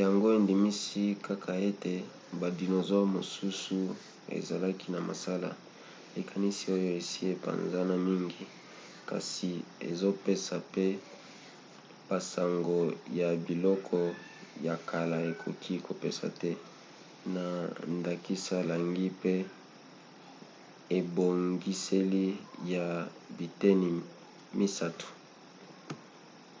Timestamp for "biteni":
23.36-23.90